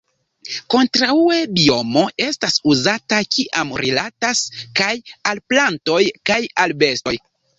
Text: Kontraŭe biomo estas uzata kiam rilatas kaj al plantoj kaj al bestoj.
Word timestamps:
Kontraŭe 0.73 1.35
biomo 1.57 2.05
estas 2.27 2.57
uzata 2.71 3.19
kiam 3.35 3.75
rilatas 3.83 4.41
kaj 4.81 4.89
al 5.33 5.43
plantoj 5.53 6.01
kaj 6.31 6.41
al 6.65 6.77
bestoj. 6.85 7.17